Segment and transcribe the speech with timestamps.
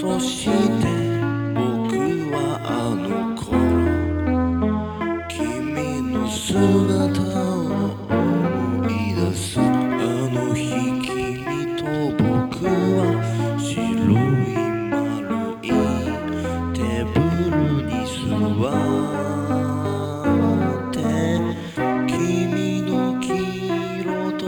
[0.00, 0.50] そして
[1.54, 1.96] 僕
[2.30, 3.48] はあの頃
[5.26, 6.52] 君の姿
[7.40, 7.56] を
[8.10, 10.68] 思い出すあの日
[11.00, 11.08] 君
[11.78, 11.82] と
[12.22, 12.28] 僕
[12.66, 13.00] は
[13.58, 14.14] 白い
[14.90, 14.94] 丸
[15.62, 15.66] い
[16.74, 17.16] テーブ
[17.48, 17.56] ル
[17.86, 18.68] に座
[20.76, 21.00] って
[22.06, 23.24] 君の黄
[24.02, 24.44] 色と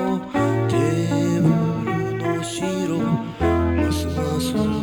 [0.68, 1.48] テーブ
[1.88, 2.58] ルの白
[2.98, 4.77] ますます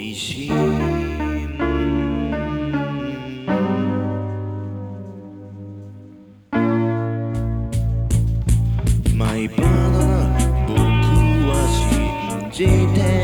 [0.00, 0.48] 恋し
[9.14, 9.58] 毎晩
[10.66, 10.80] 僕
[11.50, 11.52] は
[12.50, 13.19] 信じて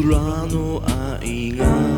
[0.00, 1.97] 僕らの愛が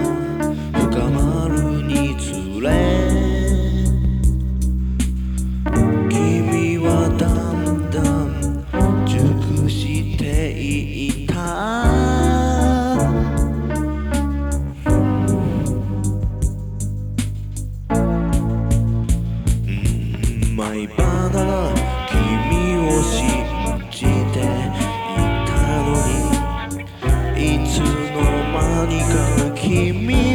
[29.71, 30.30] Kimi.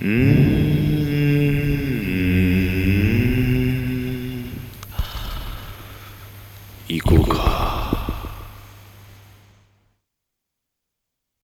[0.00, 1.09] Mm.